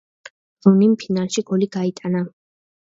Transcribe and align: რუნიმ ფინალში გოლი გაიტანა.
რუნიმ 0.67 0.95
ფინალში 1.03 1.45
გოლი 1.53 1.71
გაიტანა. 1.79 2.27